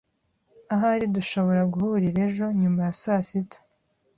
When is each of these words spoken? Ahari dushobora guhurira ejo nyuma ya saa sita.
Ahari 0.73 1.05
dushobora 1.15 1.61
guhurira 1.73 2.19
ejo 2.27 2.45
nyuma 2.61 2.79
ya 2.87 2.93
saa 3.01 3.21
sita. 3.27 3.57